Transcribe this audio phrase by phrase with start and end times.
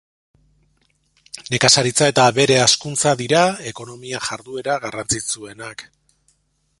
[1.55, 5.89] Nekazaritza eta abere hazkuntza dira ekonomia jarduera garrantzitsuenak.